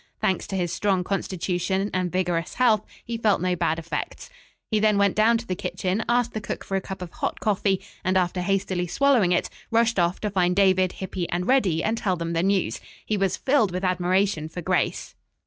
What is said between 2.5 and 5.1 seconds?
health, he felt no bad effects. He then